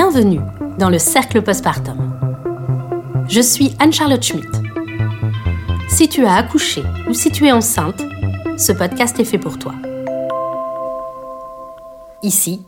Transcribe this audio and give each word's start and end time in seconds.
Bienvenue 0.00 0.38
dans 0.78 0.90
le 0.90 0.98
cercle 1.00 1.42
postpartum. 1.42 2.20
Je 3.28 3.40
suis 3.40 3.74
Anne-Charlotte 3.80 4.22
Schmitt. 4.22 4.46
Si 5.88 6.08
tu 6.08 6.24
as 6.24 6.36
accouché 6.36 6.84
ou 7.08 7.14
si 7.14 7.32
tu 7.32 7.48
es 7.48 7.50
enceinte, 7.50 8.00
ce 8.56 8.70
podcast 8.70 9.18
est 9.18 9.24
fait 9.24 9.40
pour 9.40 9.58
toi. 9.58 9.74
Ici, 12.22 12.60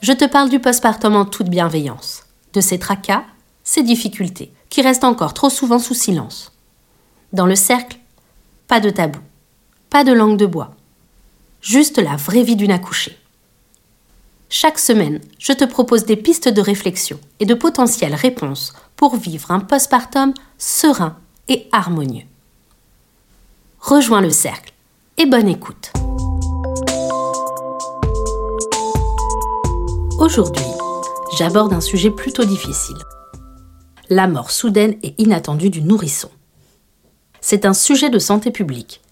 je 0.00 0.14
te 0.14 0.24
parle 0.24 0.48
du 0.48 0.60
postpartum 0.60 1.14
en 1.14 1.26
toute 1.26 1.50
bienveillance, 1.50 2.24
de 2.54 2.62
ses 2.62 2.78
tracas, 2.78 3.24
ses 3.64 3.82
difficultés, 3.82 4.50
qui 4.70 4.80
restent 4.80 5.04
encore 5.04 5.34
trop 5.34 5.50
souvent 5.50 5.78
sous 5.78 5.92
silence. 5.92 6.52
Dans 7.34 7.44
le 7.44 7.54
cercle, 7.54 7.98
pas 8.66 8.80
de 8.80 8.88
tabou, 8.88 9.20
pas 9.90 10.04
de 10.04 10.12
langue 10.12 10.38
de 10.38 10.46
bois, 10.46 10.74
juste 11.60 11.98
la 11.98 12.16
vraie 12.16 12.44
vie 12.44 12.56
d'une 12.56 12.72
accouchée. 12.72 13.18
Chaque 14.50 14.78
semaine, 14.78 15.20
je 15.38 15.52
te 15.52 15.64
propose 15.64 16.06
des 16.06 16.16
pistes 16.16 16.48
de 16.48 16.62
réflexion 16.62 17.20
et 17.38 17.44
de 17.44 17.52
potentielles 17.52 18.14
réponses 18.14 18.72
pour 18.96 19.16
vivre 19.16 19.50
un 19.50 19.60
postpartum 19.60 20.32
serein 20.56 21.18
et 21.48 21.68
harmonieux. 21.70 22.24
Rejoins 23.78 24.22
le 24.22 24.30
cercle 24.30 24.72
et 25.18 25.26
bonne 25.26 25.48
écoute. 25.48 25.92
Aujourd'hui, 30.18 30.64
j'aborde 31.36 31.74
un 31.74 31.82
sujet 31.82 32.10
plutôt 32.10 32.44
difficile. 32.44 32.96
La 34.08 34.26
mort 34.28 34.50
soudaine 34.50 34.96
et 35.02 35.14
inattendue 35.18 35.70
du 35.70 35.82
nourrisson. 35.82 36.30
C'est 37.42 37.66
un 37.66 37.74
sujet 37.74 38.08
de 38.08 38.18
santé 38.18 38.50
publique. 38.50 39.02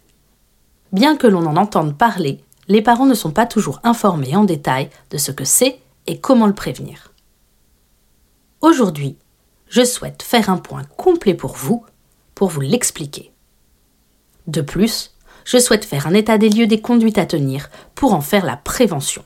Bien 0.93 1.17
que 1.17 1.27
l'on 1.27 1.45
en 1.45 1.57
entende 1.57 1.99
parler, 1.99 2.41
les 2.69 2.83
parents 2.83 3.07
ne 3.07 3.15
sont 3.15 3.31
pas 3.31 3.47
toujours 3.47 3.81
informés 3.85 4.37
en 4.37 4.45
détail 4.45 4.91
de 5.11 5.19
ce 5.19 5.33
que 5.33 5.45
c'est 5.45 5.81
et 6.07 6.19
comment 6.21 6.47
le 6.47 6.55
prévenir. 6.55 7.13
Aujourd'hui, 8.61 9.17
je 9.69 9.85
souhaite 9.85 10.23
faire 10.23 10.51
un 10.51 10.59
point 10.59 10.85
complet 10.97 11.35
pour 11.35 11.55
vous, 11.55 11.85
pour 12.35 12.49
vous 12.49 12.61
l'expliquer. 12.61 13.33
De 14.47 14.61
plus, 14.61 15.15
je 15.45 15.59
souhaite 15.59 15.85
faire 15.85 16.07
un 16.07 16.15
état 16.15 16.39
des 16.39 16.49
lieux 16.49 16.67
des 16.67 16.81
conduites 16.81 17.19
à 17.19 17.27
tenir 17.27 17.71
pour 17.95 18.15
en 18.15 18.21
faire 18.21 18.45
la 18.45 18.57
prévention. 18.57 19.25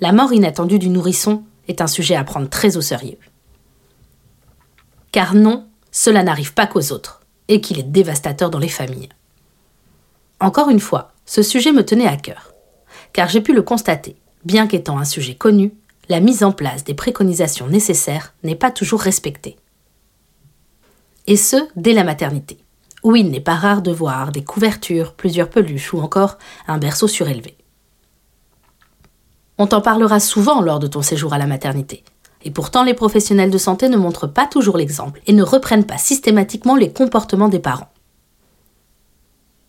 La 0.00 0.12
mort 0.12 0.32
inattendue 0.32 0.78
du 0.78 0.88
nourrisson 0.88 1.44
est 1.68 1.80
un 1.80 1.86
sujet 1.86 2.16
à 2.16 2.24
prendre 2.24 2.48
très 2.48 2.76
au 2.76 2.80
sérieux. 2.80 3.18
Car 5.12 5.34
non, 5.34 5.66
cela 5.92 6.22
n'arrive 6.22 6.52
pas 6.52 6.66
qu'aux 6.66 6.92
autres, 6.92 7.22
et 7.48 7.60
qu'il 7.60 7.78
est 7.78 7.84
dévastateur 7.84 8.50
dans 8.50 8.58
les 8.58 8.68
familles. 8.68 9.08
Encore 10.40 10.68
une 10.68 10.80
fois, 10.80 11.13
ce 11.26 11.42
sujet 11.42 11.72
me 11.72 11.84
tenait 11.84 12.06
à 12.06 12.16
cœur, 12.16 12.52
car 13.12 13.28
j'ai 13.28 13.40
pu 13.40 13.52
le 13.52 13.62
constater, 13.62 14.16
bien 14.44 14.66
qu'étant 14.66 14.98
un 14.98 15.04
sujet 15.04 15.34
connu, 15.34 15.72
la 16.08 16.20
mise 16.20 16.44
en 16.44 16.52
place 16.52 16.84
des 16.84 16.94
préconisations 16.94 17.68
nécessaires 17.68 18.34
n'est 18.42 18.54
pas 18.54 18.70
toujours 18.70 19.00
respectée. 19.00 19.56
Et 21.26 21.36
ce, 21.36 21.56
dès 21.76 21.94
la 21.94 22.04
maternité, 22.04 22.58
où 23.02 23.16
il 23.16 23.30
n'est 23.30 23.40
pas 23.40 23.54
rare 23.54 23.82
de 23.82 23.92
voir 23.92 24.32
des 24.32 24.44
couvertures, 24.44 25.14
plusieurs 25.14 25.48
peluches 25.48 25.92
ou 25.94 26.00
encore 26.00 26.38
un 26.66 26.78
berceau 26.78 27.08
surélevé. 27.08 27.56
On 29.56 29.66
t'en 29.66 29.80
parlera 29.80 30.20
souvent 30.20 30.60
lors 30.60 30.78
de 30.78 30.86
ton 30.86 31.00
séjour 31.00 31.32
à 31.32 31.38
la 31.38 31.46
maternité, 31.46 32.02
et 32.42 32.50
pourtant 32.50 32.82
les 32.82 32.94
professionnels 32.94 33.50
de 33.50 33.58
santé 33.58 33.88
ne 33.88 33.96
montrent 33.96 34.26
pas 34.26 34.46
toujours 34.46 34.76
l'exemple 34.76 35.22
et 35.26 35.32
ne 35.32 35.42
reprennent 35.42 35.86
pas 35.86 35.96
systématiquement 35.96 36.76
les 36.76 36.92
comportements 36.92 37.48
des 37.48 37.60
parents. 37.60 37.90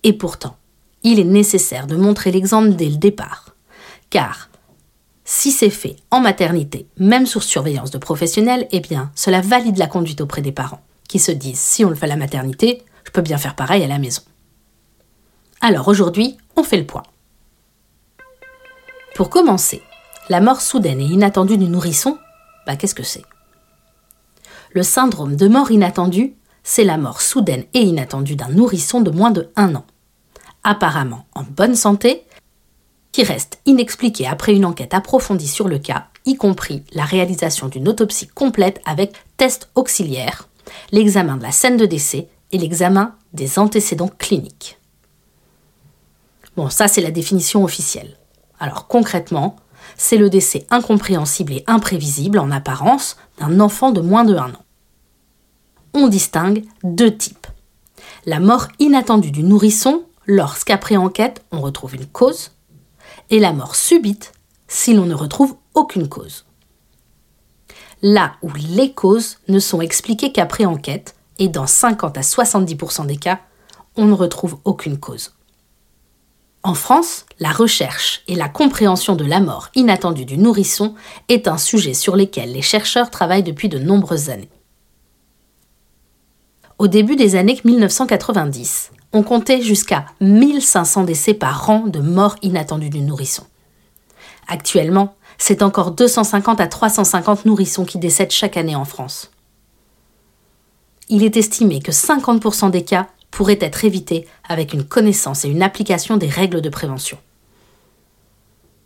Et 0.03 0.14
pourtant, 0.14 0.58
il 1.06 1.20
est 1.20 1.23
nécessaire 1.23 1.86
de 1.86 1.95
montrer 1.95 2.31
l'exemple 2.31 2.73
dès 2.73 2.89
le 2.89 2.98
départ. 2.98 3.56
Car 4.09 4.50
si 5.23 5.52
c'est 5.52 5.70
fait 5.70 5.98
en 6.09 6.20
maternité, 6.20 6.88
même 6.98 7.28
sous 7.28 7.42
surveillance 7.42 7.92
de 7.92 8.00
professionnels, 8.00 8.67
eh 8.72 8.81
cela 9.16 9.42
valide 9.42 9.78
la 9.78 9.88
conduite 9.88 10.21
auprès 10.21 10.42
des 10.42 10.52
parents, 10.52 10.82
qui 11.08 11.20
se 11.20 11.32
disent 11.32 11.60
si 11.60 11.86
on 11.86 11.89
le 11.89 11.95
fait 11.95 12.05
à 12.05 12.10
la 12.10 12.15
maternité, 12.15 12.83
je 13.05 13.11
peux 13.11 13.21
bien 13.21 13.38
faire 13.38 13.55
pareil 13.55 13.83
à 13.83 13.88
la 13.88 13.99
maison. 13.99 14.23
Alors 15.61 15.88
aujourd'hui, 15.88 16.38
on 16.55 16.64
fait 16.64 16.77
le 16.77 16.86
point. 16.88 17.04
Pour 19.14 19.30
commencer, 19.30 19.83
la 20.27 20.42
mort 20.42 20.61
soudaine 20.61 20.99
et 20.99 21.05
inattendue 21.05 21.58
du 21.58 21.65
nourrisson, 21.65 22.17
bah 22.65 22.76
qu'est-ce 22.76 22.95
que 22.95 23.04
c'est? 23.04 23.26
Le 24.71 24.82
syndrome 24.82 25.36
de 25.36 25.48
mort 25.48 25.70
inattendue, 25.70 26.36
c'est 26.64 26.83
la 26.83 26.98
mort 26.98 27.21
soudaine 27.21 27.65
et 27.76 27.82
inattendue 27.82 28.36
d'un 28.36 28.49
nourrisson 28.49 29.02
de 29.02 29.11
moins 29.11 29.32
de 29.32 29.52
1 29.55 29.76
an 29.76 29.86
apparemment 30.65 31.26
en 31.36 31.43
bonne 31.43 31.76
santé, 31.76 32.26
qui 33.14 33.23
reste 33.23 33.59
inexpliqué 33.65 34.27
après 34.27 34.53
une 34.53 34.65
enquête 34.65 34.93
approfondie 34.93 35.48
sur 35.48 35.70
le 35.70 35.80
cas, 35.80 36.08
y 36.26 36.36
compris 36.36 36.83
la 36.92 37.05
réalisation 37.05 37.70
d'une 37.70 37.87
autopsie 37.87 38.27
complète 38.27 38.81
avec 38.86 39.14
test 39.37 39.70
auxiliaire, 39.76 40.49
l'examen 40.92 41.37
de 41.37 41.43
la 41.43 41.52
scène 41.52 41.77
de 41.77 41.86
décès 41.86 42.27
et 42.52 42.58
l'examen 42.58 43.15
des 43.31 43.58
antécédents 43.58 44.11
cliniques. 44.17 44.77
Bon, 46.58 46.70
ça 46.70 46.89
c'est 46.89 47.02
la 47.02 47.11
définition 47.11 47.64
officielle. 47.64 48.17
Alors 48.59 48.87
concrètement, 48.87 49.58
c'est 49.97 50.17
le 50.17 50.30
décès 50.30 50.65
incompréhensible 50.70 51.53
et 51.53 51.64
imprévisible 51.67 52.39
en 52.39 52.52
apparence 52.52 53.17
d'un 53.39 53.59
enfant 53.59 53.92
de 53.92 54.02
moins 54.02 54.26
de 54.26 54.36
1 54.36 54.49
an. 54.49 54.65
On 55.93 56.08
distingue 56.08 56.65
deux 56.83 57.15
types. 57.15 57.47
La 58.26 58.39
mort 58.39 58.67
inattendue 58.80 59.32
du 59.32 59.43
nourrisson 59.43 60.03
lorsqu'après 60.25 60.97
enquête 60.97 61.43
on 61.52 61.61
retrouve 61.61 61.95
une 61.95 62.08
cause, 62.08 62.52
et 63.30 63.39
la 63.39 63.53
mort 63.53 63.75
subite 63.75 64.33
si 64.67 64.93
l'on 64.93 65.05
ne 65.05 65.15
retrouve 65.15 65.55
aucune 65.73 66.09
cause. 66.09 66.45
Là 68.02 68.35
où 68.41 68.52
les 68.53 68.91
causes 68.93 69.37
ne 69.47 69.59
sont 69.59 69.81
expliquées 69.81 70.31
qu'après 70.31 70.65
enquête, 70.65 71.15
et 71.39 71.47
dans 71.47 71.67
50 71.67 72.17
à 72.17 72.21
70% 72.21 73.05
des 73.05 73.17
cas, 73.17 73.39
on 73.95 74.05
ne 74.05 74.14
retrouve 74.14 74.58
aucune 74.64 74.99
cause. 74.99 75.33
En 76.64 76.73
France, 76.73 77.25
la 77.39 77.52
recherche 77.52 78.23
et 78.27 78.35
la 78.35 78.49
compréhension 78.49 79.15
de 79.15 79.23
la 79.23 79.39
mort 79.39 79.69
inattendue 79.75 80.25
du 80.25 80.37
nourrisson 80.37 80.95
est 81.30 81.47
un 81.47 81.59
sujet 81.59 81.93
sur 81.93 82.15
lequel 82.15 82.53
les 82.53 82.64
chercheurs 82.64 83.11
travaillent 83.11 83.43
depuis 83.43 83.69
de 83.69 83.77
nombreuses 83.77 84.30
années. 84.30 84.49
Au 86.80 86.87
début 86.87 87.15
des 87.15 87.35
années 87.35 87.59
1990, 87.64 88.91
on 89.14 89.23
comptait 89.23 89.61
jusqu'à 89.61 90.05
1500 90.21 91.04
décès 91.04 91.33
par 91.33 91.70
an 91.70 91.88
de 91.88 91.99
morts 91.99 92.36
inattendues 92.42 92.89
du 92.89 93.02
nourrisson. 93.02 93.43
Actuellement, 94.48 95.16
c'est 95.38 95.64
encore 95.64 95.92
250 95.92 96.60
à 96.61 96.67
350 96.67 97.45
nourrissons 97.45 97.86
qui 97.86 97.98
décèdent 97.98 98.32
chaque 98.32 98.58
année 98.58 98.76
en 98.76 98.86
France. 98.86 99.32
Il 101.10 101.23
est 101.23 101.38
estimé 101.38 101.82
que 101.82 101.92
50% 101.92 102.71
des 102.71 102.83
cas 102.83 103.08
pourraient 103.32 103.60
être 103.61 103.86
évités 103.86 104.27
avec 104.48 104.73
une 104.73 104.86
connaissance 104.86 105.45
et 105.45 105.49
une 105.49 105.61
application 105.61 106.17
des 106.17 106.30
règles 106.30 106.61
de 106.61 106.70
prévention. 106.70 107.17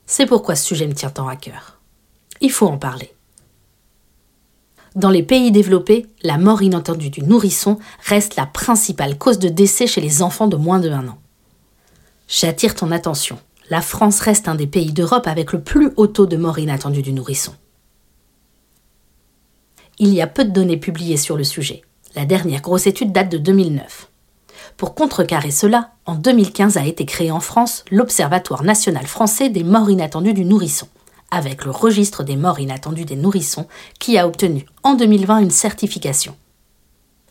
C'est 0.06 0.26
pourquoi 0.26 0.56
ce 0.56 0.66
sujet 0.66 0.88
me 0.88 0.96
tient 0.96 1.12
tant 1.12 1.28
à 1.28 1.36
cœur. 1.36 1.80
Il 2.42 2.52
faut 2.52 2.68
en 2.68 2.78
parler. 2.78 3.14
Dans 5.00 5.12
les 5.12 5.24
pays 5.24 5.54
développés, 5.54 6.08
la 6.24 6.38
mort 6.38 6.62
inattendue 6.62 7.10
du 7.10 7.22
nourrisson 7.22 7.80
reste 8.04 8.36
la 8.36 8.46
principale 8.46 9.18
cause 9.18 9.40
de 9.40 9.48
décès 9.48 9.88
chez 9.88 10.02
les 10.02 10.22
enfants 10.22 10.48
de 10.48 10.58
moins 10.58 10.80
de 10.80 10.90
1 10.90 11.08
an. 11.08 11.18
J'attire 12.28 12.76
ton 12.76 12.92
attention. 12.92 13.40
La 13.70 13.80
France 13.80 14.20
reste 14.20 14.50
un 14.50 14.56
des 14.56 14.68
pays 14.68 14.92
d'Europe 14.92 15.26
avec 15.26 15.54
le 15.54 15.62
plus 15.62 15.92
haut 15.96 16.08
taux 16.08 16.26
de 16.26 16.36
mort 16.36 16.60
inattendue 16.60 17.02
du 17.02 17.14
nourrisson. 17.14 17.54
Il 20.00 20.14
y 20.14 20.20
a 20.20 20.28
peu 20.28 20.44
de 20.44 20.52
données 20.52 20.76
publiées 20.76 21.16
sur 21.16 21.38
le 21.38 21.46
sujet. 21.46 21.82
La 22.18 22.26
dernière 22.26 22.62
grosse 22.62 22.86
étude 22.86 23.14
date 23.14 23.32
de 23.32 23.38
2009. 23.38 24.10
Pour 24.76 24.96
contrecarrer 24.96 25.52
cela, 25.52 25.92
en 26.06 26.16
2015 26.16 26.76
a 26.76 26.86
été 26.86 27.06
créé 27.06 27.32
en 27.32 27.40
France 27.40 27.86
l'Observatoire 27.90 28.64
national 28.64 29.08
français 29.08 29.48
des 29.48 29.64
morts 29.64 29.90
inattendues 29.90 30.34
du 30.34 30.44
nourrisson 30.44 30.90
avec 31.32 31.66
le 31.66 31.72
registre 31.72 32.24
des 32.24 32.36
morts 32.36 32.60
inattendues 32.60 33.06
des 33.06 33.16
nourrissons 33.16 33.68
qui 34.00 34.18
a 34.18 34.28
obtenu 34.28 34.66
en 34.84 34.96
2020 34.96 35.40
une 35.40 35.52
certification. 35.52 36.36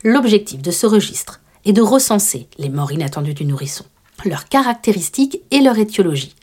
L'objectif 0.04 0.62
de 0.62 0.70
ce 0.70 0.86
registre 0.86 1.40
est 1.64 1.72
de 1.72 1.82
recenser 1.82 2.48
les 2.58 2.68
morts 2.68 2.92
inattendues 2.92 3.34
du 3.34 3.44
nourrisson, 3.44 3.84
leurs 4.24 4.48
caractéristiques 4.48 5.40
et 5.50 5.60
leur 5.60 5.78
étiologie, 5.78 6.34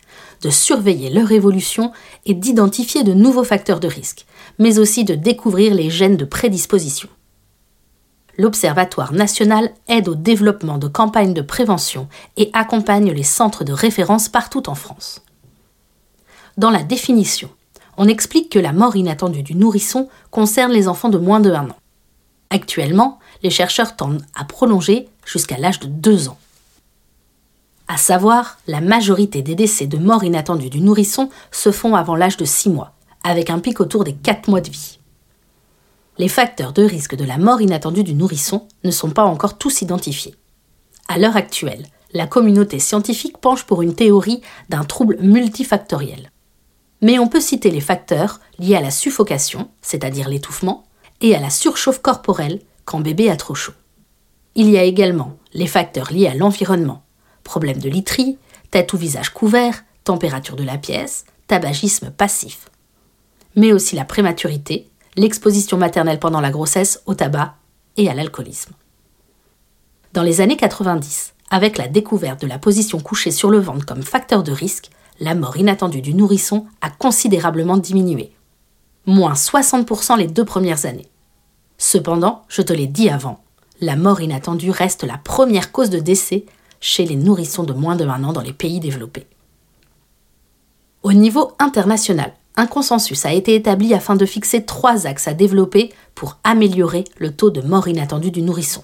de 0.41 0.49
surveiller 0.49 1.09
leur 1.09 1.31
évolution 1.31 1.91
et 2.25 2.33
d'identifier 2.33 3.03
de 3.03 3.13
nouveaux 3.13 3.43
facteurs 3.43 3.79
de 3.79 3.87
risque, 3.87 4.25
mais 4.59 4.79
aussi 4.79 5.03
de 5.03 5.15
découvrir 5.15 5.73
les 5.73 5.89
gènes 5.89 6.17
de 6.17 6.25
prédisposition. 6.25 7.09
L'Observatoire 8.37 9.13
national 9.13 9.71
aide 9.87 10.09
au 10.09 10.15
développement 10.15 10.77
de 10.77 10.87
campagnes 10.87 11.33
de 11.33 11.41
prévention 11.41 12.09
et 12.35 12.49
accompagne 12.53 13.11
les 13.11 13.23
centres 13.23 13.63
de 13.63 13.71
référence 13.71 14.27
partout 14.27 14.69
en 14.69 14.75
France. 14.75 15.21
Dans 16.57 16.69
la 16.69 16.83
définition, 16.83 17.49
on 17.97 18.07
explique 18.07 18.49
que 18.49 18.59
la 18.59 18.71
mort 18.71 18.95
inattendue 18.95 19.43
du 19.43 19.55
nourrisson 19.55 20.07
concerne 20.31 20.71
les 20.71 20.87
enfants 20.87 21.09
de 21.09 21.17
moins 21.17 21.41
de 21.41 21.51
1 21.51 21.69
an. 21.69 21.75
Actuellement, 22.49 23.19
les 23.43 23.49
chercheurs 23.49 23.97
tendent 23.97 24.23
à 24.35 24.45
prolonger 24.45 25.09
jusqu'à 25.25 25.57
l'âge 25.57 25.81
de 25.81 25.87
2 25.87 26.29
ans. 26.29 26.37
À 27.89 27.97
savoir, 27.97 28.57
la 28.67 28.79
majorité 28.79 29.41
des 29.41 29.55
décès 29.55 29.85
de 29.85 29.97
mort 29.97 30.23
inattendue 30.23 30.69
du 30.69 30.79
nourrisson 30.79 31.29
se 31.51 31.71
font 31.71 31.95
avant 31.95 32.15
l'âge 32.15 32.37
de 32.37 32.45
6 32.45 32.69
mois, 32.69 32.93
avec 33.23 33.49
un 33.49 33.59
pic 33.59 33.81
autour 33.81 34.05
des 34.05 34.13
4 34.13 34.49
mois 34.49 34.61
de 34.61 34.69
vie. 34.69 34.99
Les 36.17 36.29
facteurs 36.29 36.71
de 36.71 36.83
risque 36.83 37.15
de 37.15 37.25
la 37.25 37.37
mort 37.37 37.61
inattendue 37.61 38.05
du 38.05 38.15
nourrisson 38.15 38.65
ne 38.85 38.91
sont 38.91 39.11
pas 39.11 39.25
encore 39.25 39.57
tous 39.57 39.81
identifiés. 39.81 40.35
À 41.09 41.17
l'heure 41.17 41.35
actuelle, 41.35 41.85
la 42.13 42.27
communauté 42.27 42.79
scientifique 42.79 43.39
penche 43.39 43.65
pour 43.65 43.81
une 43.81 43.93
théorie 43.93 44.41
d'un 44.69 44.85
trouble 44.85 45.17
multifactoriel. 45.19 46.31
Mais 47.01 47.19
on 47.19 47.27
peut 47.27 47.41
citer 47.41 47.71
les 47.71 47.81
facteurs 47.81 48.39
liés 48.59 48.75
à 48.75 48.81
la 48.81 48.91
suffocation, 48.91 49.69
c'est-à-dire 49.81 50.29
l'étouffement, 50.29 50.85
et 51.21 51.35
à 51.35 51.39
la 51.39 51.49
surchauffe 51.49 52.01
corporelle 52.01 52.61
quand 52.85 52.99
bébé 52.99 53.29
a 53.29 53.35
trop 53.35 53.55
chaud. 53.55 53.73
Il 54.55 54.69
y 54.69 54.77
a 54.77 54.83
également 54.83 55.37
les 55.53 55.67
facteurs 55.67 56.11
liés 56.11 56.27
à 56.27 56.35
l'environnement, 56.35 57.03
problèmes 57.43 57.79
de 57.79 57.89
literie, 57.89 58.37
tête 58.71 58.93
ou 58.93 58.97
visage 58.97 59.29
couvert, 59.29 59.83
température 60.03 60.55
de 60.55 60.63
la 60.63 60.77
pièce, 60.77 61.25
tabagisme 61.47 62.11
passif. 62.11 62.69
Mais 63.55 63.73
aussi 63.73 63.95
la 63.95 64.05
prématurité, 64.05 64.89
l'exposition 65.15 65.77
maternelle 65.77 66.19
pendant 66.19 66.41
la 66.41 66.51
grossesse 66.51 67.01
au 67.05 67.15
tabac 67.15 67.55
et 67.97 68.09
à 68.09 68.13
l'alcoolisme. 68.13 68.73
Dans 70.13 70.23
les 70.23 70.41
années 70.41 70.57
90, 70.57 71.33
avec 71.49 71.77
la 71.77 71.87
découverte 71.87 72.41
de 72.41 72.47
la 72.47 72.59
position 72.59 72.99
couchée 72.99 73.31
sur 73.31 73.49
le 73.49 73.59
ventre 73.59 73.85
comme 73.85 74.03
facteur 74.03 74.43
de 74.43 74.51
risque, 74.51 74.89
la 75.19 75.35
mort 75.35 75.57
inattendue 75.57 76.01
du 76.01 76.13
nourrisson 76.13 76.65
a 76.81 76.89
considérablement 76.89 77.77
diminué. 77.77 78.31
Moins 79.05 79.33
60% 79.33 80.17
les 80.17 80.27
deux 80.27 80.45
premières 80.45 80.85
années. 80.85 81.09
Cependant, 81.77 82.43
je 82.47 82.61
te 82.61 82.73
l'ai 82.73 82.87
dit 82.87 83.09
avant, 83.09 83.43
la 83.81 83.95
mort 83.95 84.21
inattendue 84.21 84.71
reste 84.71 85.03
la 85.03 85.17
première 85.17 85.71
cause 85.71 85.89
de 85.89 85.99
décès 85.99 86.45
chez 86.79 87.05
les 87.05 87.15
nourrissons 87.15 87.63
de 87.63 87.73
moins 87.73 87.95
de 87.95 88.05
1 88.05 88.23
an 88.23 88.33
dans 88.33 88.41
les 88.41 88.53
pays 88.53 88.79
développés. 88.79 89.27
Au 91.03 91.13
niveau 91.13 91.53
international, 91.59 92.33
un 92.57 92.67
consensus 92.67 93.25
a 93.25 93.33
été 93.33 93.53
établi 93.53 93.93
afin 93.93 94.15
de 94.15 94.25
fixer 94.25 94.65
trois 94.65 95.07
axes 95.07 95.27
à 95.27 95.33
développer 95.33 95.93
pour 96.15 96.37
améliorer 96.43 97.03
le 97.17 97.35
taux 97.35 97.51
de 97.51 97.61
mort 97.61 97.87
inattendue 97.87 98.31
du 98.31 98.41
nourrisson. 98.41 98.83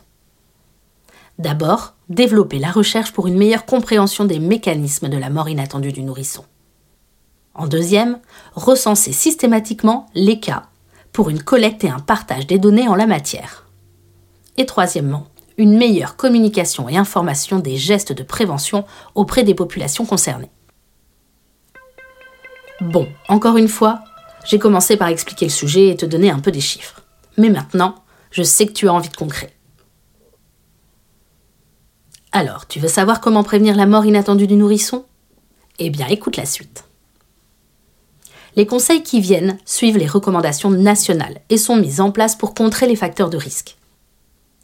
D'abord, 1.42 1.96
développer 2.08 2.60
la 2.60 2.70
recherche 2.70 3.14
pour 3.14 3.26
une 3.26 3.36
meilleure 3.36 3.66
compréhension 3.66 4.26
des 4.26 4.38
mécanismes 4.38 5.10
de 5.10 5.18
la 5.18 5.32
mort 5.32 5.50
inattendue 5.50 5.92
du 5.92 6.04
nourrisson. 6.04 6.46
En 7.56 7.66
deuxième, 7.66 8.20
recenser 8.54 9.12
systématiquement 9.12 10.06
les 10.14 10.40
cas 10.40 10.68
pour 11.12 11.32
une 11.32 11.42
collecte 11.42 11.84
et 11.84 11.90
un 11.90 12.00
partage 12.00 12.46
des 12.46 12.60
données 12.60 12.88
en 12.88 12.94
la 12.94 13.08
matière. 13.08 13.66
Et 14.58 14.68
troisièmement, 14.68 15.30
une 15.58 15.76
meilleure 15.80 16.16
communication 16.16 16.88
et 16.88 16.96
information 16.96 17.58
des 17.58 17.76
gestes 17.76 18.14
de 18.14 18.22
prévention 18.22 18.86
auprès 19.16 19.44
des 19.44 19.56
populations 19.56 20.06
concernées. 20.06 20.52
Bon, 22.82 23.08
encore 23.30 23.58
une 23.58 23.68
fois, 23.68 24.02
j'ai 24.46 24.60
commencé 24.60 24.96
par 24.96 25.08
expliquer 25.08 25.46
le 25.46 25.52
sujet 25.52 25.88
et 25.88 25.98
te 25.98 26.06
donner 26.06 26.30
un 26.30 26.40
peu 26.40 26.52
des 26.52 26.62
chiffres. 26.62 27.02
Mais 27.40 27.50
maintenant, 27.50 27.96
je 28.30 28.44
sais 28.44 28.68
que 28.68 28.74
tu 28.74 28.88
as 28.88 28.94
envie 28.94 29.10
de 29.10 29.18
concret. 29.18 29.52
Alors, 32.34 32.66
tu 32.66 32.80
veux 32.80 32.88
savoir 32.88 33.20
comment 33.20 33.44
prévenir 33.44 33.76
la 33.76 33.86
mort 33.86 34.06
inattendue 34.06 34.48
du 34.48 34.56
nourrisson? 34.56 35.06
Eh 35.80 35.90
bien, 35.90 36.08
écoute 36.08 36.38
la 36.38 36.46
suite. 36.46 36.86
Les 38.56 38.66
conseils 38.66 39.04
qui 39.04 39.20
viennent 39.20 39.58
suivent 39.66 39.98
les 39.98 40.08
recommandations 40.08 40.70
nationales 40.70 41.42
et 41.50 41.58
sont 41.58 41.76
mis 41.76 42.00
en 42.00 42.12
place 42.12 42.36
pour 42.36 42.54
contrer 42.54 42.88
les 42.88 42.96
facteurs 42.96 43.30
de 43.30 43.38
risque. 43.38 43.78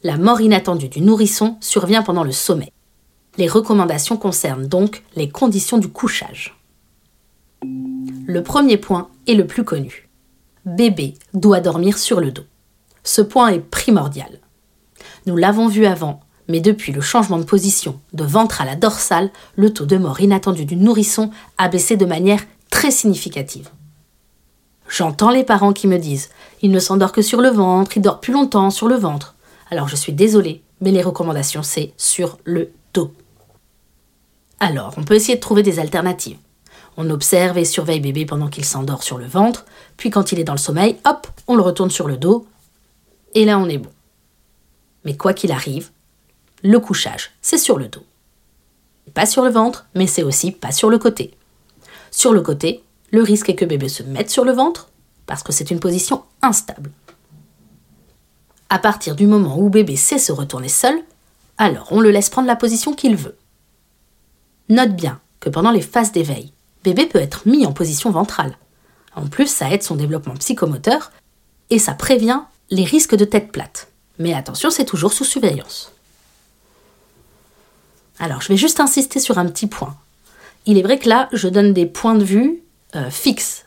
La 0.02 0.16
mort 0.16 0.40
inattendue 0.40 0.88
du 0.88 1.00
nourrisson 1.00 1.56
survient 1.60 2.02
pendant 2.02 2.24
le 2.24 2.32
sommeil. 2.32 2.72
Les 3.36 3.48
recommandations 3.48 4.16
concernent 4.16 4.66
donc 4.66 5.04
les 5.14 5.28
conditions 5.28 5.78
du 5.78 5.88
couchage. 5.88 6.56
Le 7.62 8.42
premier 8.42 8.76
point 8.76 9.10
est 9.26 9.34
le 9.34 9.46
plus 9.46 9.64
connu. 9.64 10.08
Bébé 10.64 11.14
doit 11.34 11.60
dormir 11.60 11.98
sur 11.98 12.20
le 12.20 12.30
dos. 12.30 12.44
Ce 13.04 13.22
point 13.22 13.48
est 13.48 13.60
primordial. 13.60 14.40
Nous 15.26 15.36
l'avons 15.36 15.68
vu 15.68 15.86
avant, 15.86 16.20
mais 16.48 16.60
depuis 16.60 16.92
le 16.92 17.00
changement 17.00 17.38
de 17.38 17.44
position 17.44 18.00
de 18.12 18.24
ventre 18.24 18.60
à 18.60 18.64
la 18.64 18.74
dorsale, 18.74 19.30
le 19.56 19.72
taux 19.72 19.86
de 19.86 19.96
mort 19.96 20.20
inattendu 20.20 20.64
du 20.64 20.76
nourrisson 20.76 21.30
a 21.58 21.68
baissé 21.68 21.96
de 21.96 22.06
manière 22.06 22.42
très 22.70 22.90
significative. 22.90 23.68
J'entends 24.88 25.30
les 25.30 25.44
parents 25.44 25.74
qui 25.74 25.86
me 25.86 25.98
disent 25.98 26.30
il 26.62 26.70
ne 26.70 26.80
s'endort 26.80 27.12
que 27.12 27.22
sur 27.22 27.40
le 27.40 27.50
ventre, 27.50 27.96
il 27.96 28.02
dort 28.02 28.20
plus 28.20 28.32
longtemps 28.32 28.70
sur 28.70 28.88
le 28.88 28.96
ventre. 28.96 29.36
Alors 29.70 29.88
je 29.88 29.96
suis 29.96 30.12
désolée, 30.12 30.62
mais 30.80 30.90
les 30.90 31.02
recommandations 31.02 31.62
c'est 31.62 31.92
sur 31.96 32.38
le 32.44 32.70
dos. 32.94 33.12
Alors, 34.60 34.94
on 34.96 35.04
peut 35.04 35.14
essayer 35.14 35.36
de 35.36 35.40
trouver 35.40 35.62
des 35.62 35.78
alternatives. 35.78 36.38
On 36.96 37.10
observe 37.10 37.58
et 37.58 37.64
surveille 37.64 38.00
bébé 38.00 38.26
pendant 38.26 38.48
qu'il 38.48 38.64
s'endort 38.64 39.04
sur 39.04 39.18
le 39.18 39.26
ventre, 39.26 39.66
puis 39.96 40.10
quand 40.10 40.32
il 40.32 40.40
est 40.40 40.44
dans 40.44 40.54
le 40.54 40.58
sommeil, 40.58 40.96
hop, 41.04 41.28
on 41.46 41.54
le 41.54 41.62
retourne 41.62 41.90
sur 41.90 42.08
le 42.08 42.16
dos, 42.16 42.46
et 43.34 43.44
là 43.44 43.58
on 43.58 43.68
est 43.68 43.78
bon. 43.78 43.90
Mais 45.04 45.16
quoi 45.16 45.32
qu'il 45.32 45.52
arrive, 45.52 45.90
le 46.62 46.78
couchage, 46.80 47.32
c'est 47.40 47.58
sur 47.58 47.78
le 47.78 47.88
dos. 47.88 48.04
Pas 49.14 49.26
sur 49.26 49.44
le 49.44 49.50
ventre, 49.50 49.86
mais 49.94 50.06
c'est 50.06 50.22
aussi 50.22 50.50
pas 50.50 50.72
sur 50.72 50.90
le 50.90 50.98
côté. 50.98 51.34
Sur 52.10 52.32
le 52.32 52.40
côté, 52.40 52.82
le 53.10 53.22
risque 53.22 53.48
est 53.48 53.54
que 53.54 53.64
bébé 53.64 53.88
se 53.88 54.02
mette 54.02 54.30
sur 54.30 54.44
le 54.44 54.52
ventre, 54.52 54.90
parce 55.26 55.42
que 55.42 55.52
c'est 55.52 55.70
une 55.70 55.80
position 55.80 56.24
instable. 56.42 56.90
À 58.70 58.78
partir 58.78 59.16
du 59.16 59.26
moment 59.26 59.58
où 59.58 59.70
bébé 59.70 59.96
sait 59.96 60.18
se 60.18 60.32
retourner 60.32 60.68
seul, 60.68 60.98
alors 61.56 61.88
on 61.90 62.00
le 62.00 62.10
laisse 62.10 62.30
prendre 62.30 62.48
la 62.48 62.56
position 62.56 62.92
qu'il 62.94 63.16
veut. 63.16 63.36
Note 64.68 64.94
bien 64.94 65.20
que 65.40 65.48
pendant 65.48 65.70
les 65.70 65.80
phases 65.80 66.12
d'éveil, 66.12 66.52
bébé 66.84 67.06
peut 67.06 67.18
être 67.18 67.46
mis 67.46 67.66
en 67.66 67.72
position 67.72 68.10
ventrale. 68.10 68.58
En 69.14 69.26
plus, 69.26 69.48
ça 69.48 69.70
aide 69.70 69.82
son 69.82 69.96
développement 69.96 70.34
psychomoteur 70.34 71.12
et 71.70 71.78
ça 71.78 71.94
prévient 71.94 72.42
les 72.70 72.84
risques 72.84 73.16
de 73.16 73.24
tête 73.24 73.50
plate. 73.50 73.88
Mais 74.18 74.34
attention, 74.34 74.70
c'est 74.70 74.84
toujours 74.84 75.12
sous 75.12 75.24
surveillance. 75.24 75.92
Alors, 78.20 78.42
je 78.42 78.48
vais 78.48 78.56
juste 78.56 78.80
insister 78.80 79.20
sur 79.20 79.38
un 79.38 79.46
petit 79.46 79.66
point. 79.66 79.96
Il 80.66 80.76
est 80.76 80.82
vrai 80.82 80.98
que 80.98 81.08
là, 81.08 81.28
je 81.32 81.48
donne 81.48 81.72
des 81.72 81.86
points 81.86 82.14
de 82.14 82.24
vue 82.24 82.62
euh, 82.96 83.10
fixes. 83.10 83.66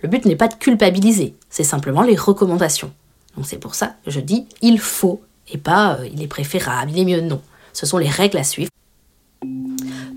Le 0.00 0.08
but 0.08 0.24
n'est 0.24 0.36
pas 0.36 0.48
de 0.48 0.54
culpabiliser, 0.54 1.34
c'est 1.50 1.64
simplement 1.64 2.02
les 2.02 2.14
recommandations. 2.14 2.92
Donc 3.36 3.46
c'est 3.46 3.58
pour 3.58 3.74
ça 3.74 3.94
que 4.04 4.10
je 4.10 4.20
dis 4.20 4.46
il 4.62 4.78
faut 4.78 5.22
et 5.50 5.58
pas 5.58 5.94
euh, 5.94 6.08
il 6.12 6.22
est 6.22 6.28
préférable, 6.28 6.92
il 6.92 6.98
est 7.00 7.04
mieux. 7.04 7.20
Non, 7.20 7.40
ce 7.72 7.86
sont 7.86 7.98
les 7.98 8.08
règles 8.08 8.38
à 8.38 8.44
suivre. 8.44 8.70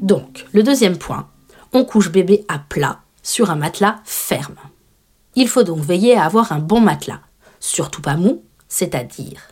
Donc, 0.02 0.46
le 0.52 0.64
deuxième 0.64 0.98
point, 0.98 1.28
on 1.74 1.86
couche 1.86 2.12
bébé 2.12 2.46
à 2.48 2.60
plat 2.60 3.00
sur 3.24 3.50
un 3.50 3.56
matelas 3.56 4.02
ferme. 4.04 4.56
Il 5.36 5.48
faut 5.48 5.64
donc 5.64 5.80
veiller 5.80 6.18
à 6.18 6.26
avoir 6.26 6.52
un 6.52 6.60
bon 6.60 6.82
matelas, 6.82 7.22
surtout 7.60 8.02
pas 8.02 8.18
mou, 8.18 8.44
c'est-à-dire 8.68 9.50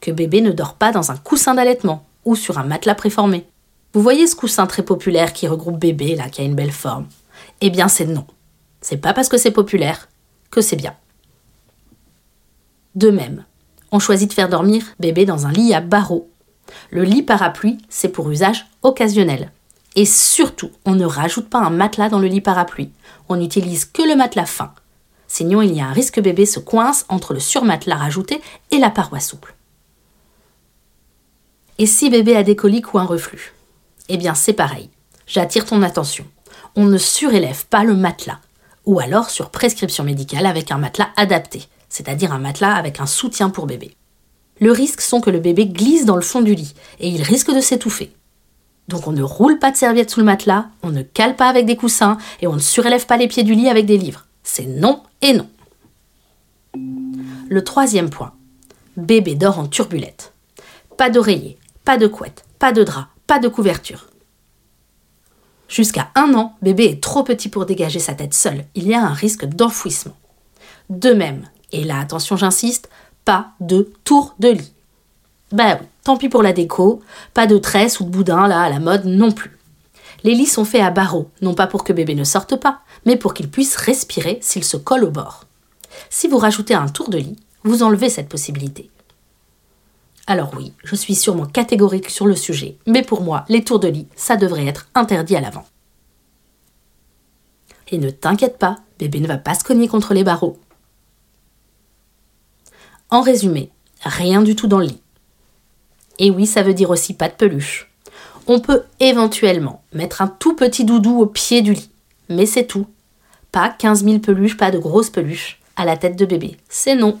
que 0.00 0.10
bébé 0.10 0.40
ne 0.40 0.52
dort 0.52 0.74
pas 0.74 0.92
dans 0.92 1.10
un 1.10 1.16
coussin 1.16 1.54
d'allaitement 1.54 2.06
ou 2.24 2.36
sur 2.36 2.58
un 2.58 2.64
matelas 2.64 2.94
préformé. 2.94 3.46
Vous 3.92 4.02
voyez 4.02 4.26
ce 4.26 4.36
coussin 4.36 4.66
très 4.66 4.82
populaire 4.82 5.32
qui 5.32 5.48
regroupe 5.48 5.78
bébé, 5.78 6.14
là, 6.14 6.28
qui 6.28 6.40
a 6.40 6.44
une 6.44 6.54
belle 6.54 6.72
forme 6.72 7.06
Eh 7.60 7.70
bien, 7.70 7.88
c'est 7.88 8.06
non. 8.06 8.26
C'est 8.80 8.98
pas 8.98 9.12
parce 9.12 9.28
que 9.28 9.36
c'est 9.36 9.50
populaire 9.50 10.08
que 10.50 10.60
c'est 10.60 10.76
bien. 10.76 10.94
De 12.94 13.10
même, 13.10 13.44
on 13.92 13.98
choisit 13.98 14.28
de 14.28 14.34
faire 14.34 14.48
dormir 14.48 14.84
bébé 14.98 15.24
dans 15.24 15.46
un 15.46 15.52
lit 15.52 15.74
à 15.74 15.80
barreaux. 15.80 16.30
Le 16.90 17.02
lit 17.02 17.22
parapluie, 17.22 17.78
c'est 17.88 18.08
pour 18.08 18.30
usage 18.30 18.66
occasionnel. 18.82 19.50
Et 19.96 20.04
surtout, 20.04 20.70
on 20.84 20.94
ne 20.94 21.04
rajoute 21.04 21.50
pas 21.50 21.58
un 21.58 21.70
matelas 21.70 22.08
dans 22.08 22.20
le 22.20 22.28
lit 22.28 22.40
parapluie. 22.40 22.90
On 23.28 23.36
n'utilise 23.36 23.84
que 23.84 24.02
le 24.02 24.14
matelas 24.14 24.46
fin. 24.46 24.72
Sinon, 25.26 25.62
il 25.62 25.74
y 25.74 25.80
a 25.80 25.86
un 25.86 25.92
risque 25.92 26.14
que 26.14 26.20
bébé 26.20 26.46
se 26.46 26.60
coince 26.60 27.06
entre 27.08 27.34
le 27.34 27.40
surmatelas 27.40 27.96
rajouté 27.96 28.40
et 28.70 28.78
la 28.78 28.90
paroi 28.90 29.20
souple. 29.20 29.54
Et 31.80 31.86
si 31.86 32.10
bébé 32.10 32.36
a 32.36 32.42
des 32.42 32.56
coliques 32.56 32.92
ou 32.92 32.98
un 32.98 33.06
reflux? 33.06 33.54
Eh 34.10 34.18
bien, 34.18 34.34
c'est 34.34 34.52
pareil. 34.52 34.90
J'attire 35.26 35.64
ton 35.64 35.80
attention. 35.80 36.26
On 36.76 36.84
ne 36.84 36.98
surélève 36.98 37.64
pas 37.64 37.84
le 37.84 37.96
matelas, 37.96 38.38
ou 38.84 39.00
alors 39.00 39.30
sur 39.30 39.48
prescription 39.48 40.04
médicale 40.04 40.44
avec 40.44 40.70
un 40.72 40.76
matelas 40.76 41.08
adapté, 41.16 41.62
c'est-à-dire 41.88 42.34
un 42.34 42.38
matelas 42.38 42.74
avec 42.74 43.00
un 43.00 43.06
soutien 43.06 43.48
pour 43.48 43.64
bébé. 43.64 43.96
Le 44.60 44.72
risque 44.72 45.00
sont 45.00 45.22
que 45.22 45.30
le 45.30 45.40
bébé 45.40 45.68
glisse 45.68 46.04
dans 46.04 46.16
le 46.16 46.22
fond 46.22 46.42
du 46.42 46.54
lit 46.54 46.74
et 46.98 47.08
il 47.08 47.22
risque 47.22 47.50
de 47.50 47.62
s'étouffer. 47.62 48.12
Donc 48.88 49.06
on 49.06 49.12
ne 49.12 49.22
roule 49.22 49.58
pas 49.58 49.70
de 49.70 49.76
serviette 49.78 50.10
sous 50.10 50.20
le 50.20 50.26
matelas, 50.26 50.66
on 50.82 50.90
ne 50.90 51.00
cale 51.00 51.34
pas 51.34 51.48
avec 51.48 51.64
des 51.64 51.76
coussins 51.76 52.18
et 52.42 52.46
on 52.46 52.56
ne 52.56 52.58
surélève 52.58 53.06
pas 53.06 53.16
les 53.16 53.26
pieds 53.26 53.42
du 53.42 53.54
lit 53.54 53.70
avec 53.70 53.86
des 53.86 53.96
livres. 53.96 54.26
C'est 54.42 54.66
non 54.66 55.02
et 55.22 55.32
non. 55.32 55.48
Le 57.48 57.64
troisième 57.64 58.10
point. 58.10 58.34
Bébé 58.98 59.34
dort 59.34 59.58
en 59.58 59.66
turbulette. 59.66 60.34
Pas 60.98 61.08
d'oreiller, 61.08 61.56
pas 61.84 61.96
de 61.96 62.06
couette, 62.06 62.44
pas 62.58 62.72
de 62.72 62.84
drap, 62.84 63.08
pas 63.26 63.38
de 63.38 63.48
couverture. 63.48 64.06
Jusqu'à 65.68 66.10
un 66.16 66.34
an, 66.34 66.56
bébé 66.62 66.84
est 66.86 67.02
trop 67.02 67.22
petit 67.22 67.48
pour 67.48 67.64
dégager 67.64 68.00
sa 68.00 68.14
tête 68.14 68.34
seul. 68.34 68.64
Il 68.74 68.88
y 68.88 68.94
a 68.94 69.02
un 69.04 69.12
risque 69.12 69.44
d'enfouissement. 69.44 70.16
De 70.88 71.12
même, 71.12 71.44
et 71.70 71.84
là 71.84 72.00
attention 72.00 72.36
j'insiste, 72.36 72.88
pas 73.24 73.52
de 73.60 73.92
tour 74.02 74.34
de 74.40 74.48
lit. 74.48 74.72
Bah 75.52 75.78
oui, 75.80 75.86
tant 76.02 76.16
pis 76.16 76.28
pour 76.28 76.42
la 76.42 76.52
déco, 76.52 77.00
pas 77.34 77.46
de 77.46 77.58
tresse 77.58 78.00
ou 78.00 78.04
de 78.04 78.10
boudin 78.10 78.48
là 78.48 78.62
à 78.62 78.68
la 78.68 78.80
mode 78.80 79.04
non 79.04 79.30
plus. 79.30 79.56
Les 80.24 80.34
lits 80.34 80.46
sont 80.46 80.64
faits 80.64 80.82
à 80.82 80.90
barreaux, 80.90 81.30
non 81.40 81.54
pas 81.54 81.66
pour 81.66 81.84
que 81.84 81.92
bébé 81.92 82.14
ne 82.14 82.24
sorte 82.24 82.56
pas, 82.56 82.80
mais 83.06 83.16
pour 83.16 83.32
qu'il 83.32 83.48
puisse 83.48 83.76
respirer 83.76 84.38
s'il 84.42 84.64
se 84.64 84.76
colle 84.76 85.04
au 85.04 85.10
bord. 85.10 85.44
Si 86.10 86.28
vous 86.28 86.38
rajoutez 86.38 86.74
un 86.74 86.88
tour 86.88 87.10
de 87.10 87.18
lit, 87.18 87.36
vous 87.62 87.82
enlevez 87.82 88.10
cette 88.10 88.28
possibilité. 88.28 88.90
Alors 90.30 90.52
oui, 90.56 90.72
je 90.84 90.94
suis 90.94 91.16
sûrement 91.16 91.44
catégorique 91.44 92.08
sur 92.08 92.24
le 92.24 92.36
sujet, 92.36 92.76
mais 92.86 93.02
pour 93.02 93.22
moi, 93.22 93.44
les 93.48 93.64
tours 93.64 93.80
de 93.80 93.88
lit, 93.88 94.06
ça 94.14 94.36
devrait 94.36 94.64
être 94.64 94.88
interdit 94.94 95.34
à 95.34 95.40
l'avant. 95.40 95.64
Et 97.88 97.98
ne 97.98 98.10
t'inquiète 98.10 98.56
pas, 98.56 98.76
bébé 99.00 99.18
ne 99.18 99.26
va 99.26 99.38
pas 99.38 99.56
se 99.56 99.64
cogner 99.64 99.88
contre 99.88 100.14
les 100.14 100.22
barreaux. 100.22 100.56
En 103.10 103.22
résumé, 103.22 103.72
rien 104.04 104.40
du 104.40 104.54
tout 104.54 104.68
dans 104.68 104.78
le 104.78 104.86
lit. 104.86 105.02
Et 106.20 106.30
oui, 106.30 106.46
ça 106.46 106.62
veut 106.62 106.74
dire 106.74 106.90
aussi 106.90 107.12
pas 107.12 107.28
de 107.28 107.34
peluche. 107.34 107.92
On 108.46 108.60
peut 108.60 108.84
éventuellement 109.00 109.82
mettre 109.92 110.22
un 110.22 110.28
tout 110.28 110.54
petit 110.54 110.84
doudou 110.84 111.18
au 111.18 111.26
pied 111.26 111.60
du 111.60 111.72
lit, 111.72 111.90
mais 112.28 112.46
c'est 112.46 112.68
tout. 112.68 112.86
Pas 113.50 113.68
15 113.68 114.04
000 114.04 114.18
peluches, 114.20 114.56
pas 114.56 114.70
de 114.70 114.78
grosses 114.78 115.10
peluches 115.10 115.60
à 115.74 115.84
la 115.84 115.96
tête 115.96 116.14
de 116.14 116.24
bébé. 116.24 116.56
C'est 116.68 116.94
non. 116.94 117.18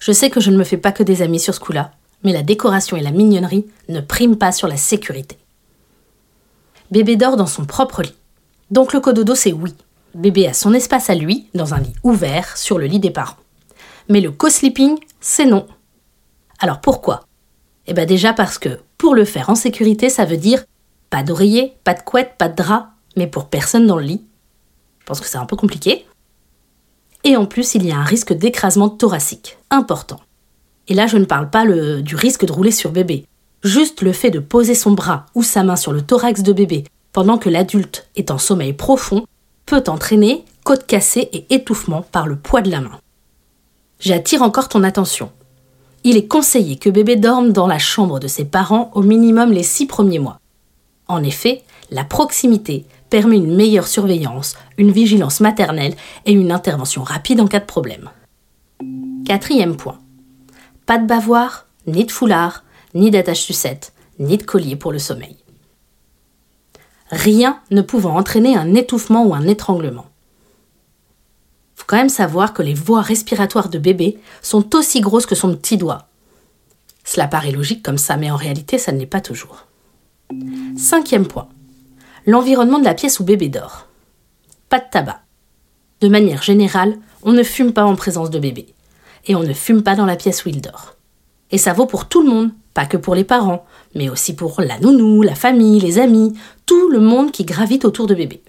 Je 0.00 0.12
sais 0.12 0.30
que 0.30 0.40
je 0.40 0.50
ne 0.50 0.56
me 0.56 0.64
fais 0.64 0.76
pas 0.76 0.92
que 0.92 1.02
des 1.02 1.22
amis 1.22 1.40
sur 1.40 1.54
ce 1.54 1.60
coup-là, 1.60 1.92
mais 2.22 2.32
la 2.32 2.42
décoration 2.42 2.96
et 2.96 3.02
la 3.02 3.10
mignonnerie 3.10 3.66
ne 3.88 4.00
priment 4.00 4.36
pas 4.36 4.52
sur 4.52 4.68
la 4.68 4.76
sécurité. 4.76 5.38
Bébé 6.90 7.16
dort 7.16 7.36
dans 7.36 7.46
son 7.46 7.64
propre 7.64 8.02
lit. 8.02 8.14
Donc 8.70 8.92
le 8.92 9.00
cododo, 9.00 9.34
c'est 9.34 9.52
oui. 9.52 9.74
Bébé 10.14 10.46
a 10.46 10.54
son 10.54 10.72
espace 10.72 11.10
à 11.10 11.14
lui, 11.14 11.48
dans 11.54 11.74
un 11.74 11.80
lit 11.80 11.94
ouvert, 12.02 12.56
sur 12.56 12.78
le 12.78 12.86
lit 12.86 13.00
des 13.00 13.10
parents. 13.10 13.36
Mais 14.08 14.20
le 14.20 14.30
co-sleeping, 14.30 14.98
c'est 15.20 15.46
non. 15.46 15.66
Alors 16.58 16.80
pourquoi? 16.80 17.26
Eh 17.86 17.94
bien 17.94 18.06
déjà 18.06 18.32
parce 18.32 18.58
que 18.58 18.80
pour 18.98 19.14
le 19.14 19.24
faire 19.24 19.50
en 19.50 19.54
sécurité, 19.54 20.08
ça 20.08 20.24
veut 20.24 20.36
dire 20.36 20.64
pas 21.10 21.22
d'oreiller, 21.22 21.76
pas 21.84 21.94
de 21.94 22.02
couette, 22.02 22.34
pas 22.38 22.48
de 22.48 22.56
drap, 22.56 22.92
mais 23.16 23.26
pour 23.26 23.48
personne 23.48 23.86
dans 23.86 23.96
le 23.96 24.04
lit. 24.04 24.24
Je 25.00 25.04
pense 25.06 25.20
que 25.20 25.26
c'est 25.26 25.38
un 25.38 25.46
peu 25.46 25.56
compliqué. 25.56 26.06
Et 27.26 27.36
en 27.36 27.44
plus, 27.44 27.74
il 27.74 27.84
y 27.84 27.90
a 27.90 27.98
un 27.98 28.04
risque 28.04 28.32
d'écrasement 28.32 28.88
thoracique 28.88 29.58
important. 29.70 30.20
Et 30.86 30.94
là, 30.94 31.08
je 31.08 31.16
ne 31.16 31.24
parle 31.24 31.50
pas 31.50 31.66
du 31.66 32.14
risque 32.14 32.46
de 32.46 32.52
rouler 32.52 32.70
sur 32.70 32.92
bébé. 32.92 33.26
Juste 33.64 34.00
le 34.00 34.12
fait 34.12 34.30
de 34.30 34.38
poser 34.38 34.76
son 34.76 34.92
bras 34.92 35.26
ou 35.34 35.42
sa 35.42 35.64
main 35.64 35.74
sur 35.74 35.92
le 35.92 36.02
thorax 36.02 36.44
de 36.44 36.52
bébé 36.52 36.84
pendant 37.12 37.36
que 37.36 37.48
l'adulte 37.48 38.06
est 38.14 38.30
en 38.30 38.38
sommeil 38.38 38.72
profond 38.72 39.26
peut 39.66 39.82
entraîner 39.88 40.44
côte 40.62 40.86
cassée 40.86 41.28
et 41.32 41.52
étouffement 41.52 42.02
par 42.12 42.28
le 42.28 42.36
poids 42.36 42.62
de 42.62 42.70
la 42.70 42.80
main. 42.80 43.00
J'attire 43.98 44.42
encore 44.42 44.68
ton 44.68 44.84
attention. 44.84 45.32
Il 46.04 46.16
est 46.16 46.28
conseillé 46.28 46.76
que 46.76 46.90
bébé 46.90 47.16
dorme 47.16 47.50
dans 47.50 47.66
la 47.66 47.80
chambre 47.80 48.20
de 48.20 48.28
ses 48.28 48.44
parents 48.44 48.92
au 48.94 49.02
minimum 49.02 49.50
les 49.50 49.64
six 49.64 49.86
premiers 49.86 50.20
mois. 50.20 50.38
En 51.08 51.24
effet, 51.24 51.64
la 51.90 52.04
proximité 52.04 52.84
permet 53.10 53.36
une 53.36 53.54
meilleure 53.54 53.88
surveillance, 53.88 54.56
une 54.78 54.90
vigilance 54.90 55.40
maternelle 55.40 55.94
et 56.24 56.32
une 56.32 56.52
intervention 56.52 57.02
rapide 57.02 57.40
en 57.40 57.46
cas 57.46 57.60
de 57.60 57.64
problème. 57.64 58.10
Quatrième 59.24 59.76
point. 59.76 59.98
Pas 60.86 60.98
de 60.98 61.06
bavoir, 61.06 61.66
ni 61.86 62.04
de 62.04 62.12
foulard, 62.12 62.64
ni 62.94 63.10
d'attache 63.10 63.42
sucette, 63.42 63.92
ni 64.18 64.36
de 64.36 64.42
collier 64.42 64.76
pour 64.76 64.92
le 64.92 64.98
sommeil. 64.98 65.36
Rien 67.10 67.60
ne 67.70 67.82
pouvant 67.82 68.16
entraîner 68.16 68.56
un 68.56 68.74
étouffement 68.74 69.24
ou 69.24 69.34
un 69.34 69.46
étranglement. 69.46 70.06
Faut 71.74 71.84
quand 71.86 71.96
même 71.96 72.08
savoir 72.08 72.52
que 72.52 72.62
les 72.62 72.74
voies 72.74 73.02
respiratoires 73.02 73.68
de 73.68 73.78
bébé 73.78 74.18
sont 74.42 74.74
aussi 74.74 75.00
grosses 75.00 75.26
que 75.26 75.34
son 75.34 75.54
petit 75.54 75.76
doigt. 75.76 76.08
Cela 77.04 77.28
paraît 77.28 77.52
logique 77.52 77.84
comme 77.84 77.98
ça, 77.98 78.16
mais 78.16 78.30
en 78.30 78.36
réalité, 78.36 78.78
ça 78.78 78.90
ne 78.90 78.98
l'est 78.98 79.06
pas 79.06 79.20
toujours. 79.20 79.66
Cinquième 80.76 81.26
point. 81.26 81.48
L'environnement 82.26 82.80
de 82.80 82.84
la 82.84 82.94
pièce 82.94 83.20
où 83.20 83.24
bébé 83.24 83.48
dort. 83.48 83.86
Pas 84.68 84.80
de 84.80 84.86
tabac. 84.90 85.22
De 86.00 86.08
manière 86.08 86.42
générale, 86.42 86.98
on 87.22 87.32
ne 87.32 87.44
fume 87.44 87.72
pas 87.72 87.84
en 87.84 87.94
présence 87.94 88.30
de 88.30 88.40
bébé. 88.40 88.66
Et 89.26 89.36
on 89.36 89.44
ne 89.44 89.52
fume 89.52 89.84
pas 89.84 89.94
dans 89.94 90.06
la 90.06 90.16
pièce 90.16 90.44
où 90.44 90.48
il 90.48 90.60
dort. 90.60 90.96
Et 91.52 91.58
ça 91.58 91.72
vaut 91.72 91.86
pour 91.86 92.08
tout 92.08 92.22
le 92.22 92.28
monde, 92.28 92.50
pas 92.74 92.84
que 92.84 92.96
pour 92.96 93.14
les 93.14 93.22
parents, 93.22 93.64
mais 93.94 94.08
aussi 94.08 94.34
pour 94.34 94.60
la 94.60 94.80
nounou, 94.80 95.22
la 95.22 95.36
famille, 95.36 95.78
les 95.78 96.00
amis, 96.00 96.36
tout 96.66 96.88
le 96.88 96.98
monde 96.98 97.30
qui 97.30 97.44
gravite 97.44 97.84
autour 97.84 98.08
de 98.08 98.14
bébé. 98.16 98.42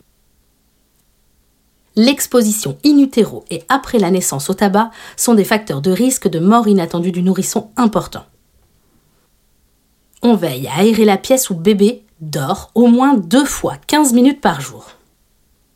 L'exposition 1.96 2.80
in 2.84 2.98
utero 2.98 3.46
et 3.52 3.64
après 3.70 4.00
la 4.00 4.10
naissance 4.10 4.50
au 4.50 4.56
tabac 4.56 4.90
sont 5.18 5.36
des 5.36 5.44
facteurs 5.44 5.82
de 5.82 5.92
risque 5.92 6.28
de 6.28 6.40
mort 6.40 6.68
inattendue 6.68 7.12
du 7.12 7.22
nourrisson 7.22 7.70
importants. 7.78 8.26
On 10.24 10.36
veille 10.36 10.68
à 10.68 10.80
aérer 10.80 11.06
la 11.06 11.18
pièce 11.18 11.52
où 11.52 11.56
bébé 11.56 12.07
dort 12.22 12.72
au 12.76 12.88
moins 12.88 13.16
deux 13.16 13.46
fois 13.46 13.76
15 13.88 14.14
minutes 14.14 14.42
par 14.42 14.62
jour. 14.62 14.92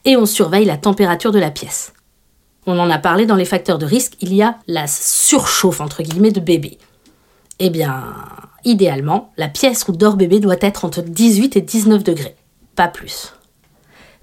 Et 0.05 0.17
on 0.17 0.25
surveille 0.25 0.65
la 0.65 0.77
température 0.77 1.31
de 1.31 1.39
la 1.39 1.51
pièce. 1.51 1.93
On 2.67 2.77
en 2.79 2.89
a 2.89 3.00
parlé 3.00 3.25
dans 3.25 3.36
les 3.36 3.45
facteurs 3.45 3.77
de 3.77 3.86
risque, 3.86 4.17
il 4.21 4.33
y 4.33 4.41
a 4.41 4.57
la 4.67 4.88
surchauffe 4.88 5.81
entre 5.81 6.03
guillemets 6.03 6.31
de 6.31 6.39
bébé. 6.39 6.77
Eh 7.60 7.69
bien, 7.69 8.15
idéalement, 8.63 9.31
la 9.38 9.48
pièce 9.48 9.88
où 9.88 9.91
dort 9.91 10.15
bébé 10.15 10.39
doit 10.39 10.55
être 10.62 10.86
entre 10.86 11.01
18 11.01 11.57
et 11.57 11.62
19 11.62 12.03
degrés, 12.03 12.36
pas 12.75 12.88
plus. 12.88 13.33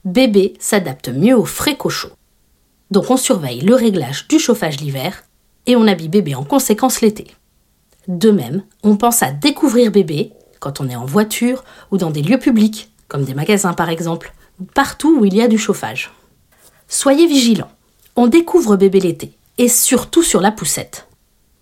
Bébé 0.04 0.54
s'adapte 0.58 1.08
mieux 1.08 1.37
au 1.37 1.44
frais 1.44 1.76
qu'au 1.76 1.90
chaud. 1.90 2.10
Donc 2.90 3.10
on 3.10 3.16
surveille 3.16 3.60
le 3.60 3.75
réglage 3.75 4.28
du 4.28 4.38
chauffage 4.38 4.80
l'hiver 4.80 5.25
et 5.66 5.76
on 5.76 5.87
habille 5.87 6.08
bébé 6.08 6.34
en 6.34 6.44
conséquence 6.44 7.00
l'été. 7.00 7.26
De 8.06 8.30
même, 8.30 8.62
on 8.82 8.96
pense 8.96 9.22
à 9.22 9.30
découvrir 9.32 9.90
bébé 9.90 10.32
quand 10.60 10.80
on 10.80 10.88
est 10.88 10.96
en 10.96 11.04
voiture 11.04 11.64
ou 11.90 11.96
dans 11.96 12.10
des 12.10 12.22
lieux 12.22 12.38
publics, 12.38 12.92
comme 13.08 13.24
des 13.24 13.34
magasins 13.34 13.74
par 13.74 13.88
exemple, 13.88 14.32
partout 14.74 15.18
où 15.20 15.24
il 15.24 15.34
y 15.34 15.42
a 15.42 15.48
du 15.48 15.58
chauffage. 15.58 16.12
Soyez 16.88 17.26
vigilants. 17.26 17.70
On 18.16 18.26
découvre 18.26 18.76
bébé 18.76 19.00
l'été, 19.00 19.36
et 19.58 19.68
surtout 19.68 20.22
sur 20.22 20.40
la 20.40 20.50
poussette. 20.50 21.06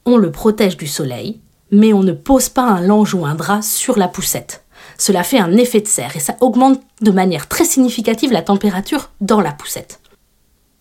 On 0.04 0.16
le 0.16 0.30
protège 0.30 0.76
du 0.76 0.86
soleil, 0.86 1.40
mais 1.70 1.92
on 1.92 2.02
ne 2.02 2.12
pose 2.12 2.48
pas 2.48 2.62
un 2.62 2.80
linge 2.80 3.14
ou 3.14 3.26
un 3.26 3.34
drap 3.34 3.62
sur 3.62 3.98
la 3.98 4.08
poussette. 4.08 4.64
Cela 4.98 5.22
fait 5.22 5.38
un 5.38 5.56
effet 5.56 5.80
de 5.80 5.88
serre 5.88 6.16
et 6.16 6.20
ça 6.20 6.36
augmente 6.40 6.80
de 7.00 7.10
manière 7.10 7.48
très 7.48 7.64
significative 7.64 8.32
la 8.32 8.42
température 8.42 9.10
dans 9.20 9.40
la 9.40 9.52
poussette. 9.52 10.00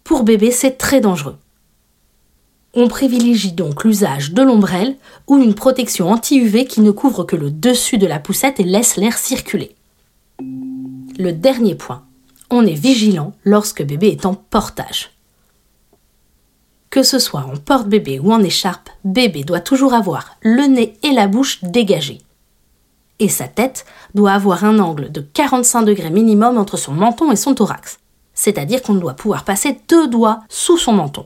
Pour 0.03 0.23
bébé, 0.23 0.51
c'est 0.51 0.77
très 0.77 1.01
dangereux. 1.01 1.37
On 2.77 2.89
privilégie 2.89 3.53
donc 3.53 3.85
l'usage 3.85 4.33
de 4.33 4.41
l'ombrelle 4.41 4.97
ou 5.27 5.37
une 5.37 5.55
protection 5.55 6.11
anti-UV 6.11 6.65
qui 6.65 6.81
ne 6.81 6.91
couvre 6.91 7.23
que 7.23 7.37
le 7.37 7.49
dessus 7.49 7.97
de 7.97 8.05
la 8.05 8.19
poussette 8.19 8.59
et 8.59 8.65
laisse 8.65 8.97
l'air 8.97 9.17
circuler. 9.17 9.73
Le 11.17 11.31
dernier 11.31 11.75
point, 11.75 12.03
on 12.49 12.65
est 12.65 12.73
vigilant 12.73 13.31
lorsque 13.45 13.81
bébé 13.81 14.07
est 14.07 14.25
en 14.25 14.33
portage. 14.33 15.11
Que 16.89 17.01
ce 17.01 17.17
soit 17.17 17.45
en 17.49 17.55
porte-bébé 17.55 18.19
ou 18.19 18.33
en 18.33 18.43
écharpe, 18.43 18.89
bébé 19.05 19.45
doit 19.45 19.61
toujours 19.61 19.93
avoir 19.93 20.35
le 20.41 20.67
nez 20.67 20.97
et 21.01 21.13
la 21.13 21.27
bouche 21.27 21.63
dégagés. 21.63 22.19
Et 23.19 23.29
sa 23.29 23.47
tête 23.47 23.85
doit 24.15 24.33
avoir 24.33 24.65
un 24.65 24.79
angle 24.79 25.13
de 25.13 25.21
45 25.21 25.83
degrés 25.83 26.09
minimum 26.09 26.57
entre 26.57 26.75
son 26.75 26.91
menton 26.91 27.31
et 27.31 27.37
son 27.37 27.55
thorax. 27.55 27.99
C'est-à-dire 28.33 28.81
qu'on 28.81 28.95
doit 28.95 29.13
pouvoir 29.13 29.45
passer 29.45 29.77
deux 29.87 30.09
doigts 30.09 30.41
sous 30.49 30.77
son 30.77 30.91
menton 30.91 31.25